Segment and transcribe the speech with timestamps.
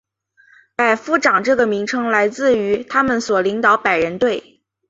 [0.75, 4.59] 百夫长这个名称来自于他们所领导百人队。